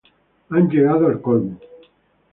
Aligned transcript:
Han 0.49 0.67
llegado 0.67 1.05
al 1.05 1.21
colmo. 1.21 1.59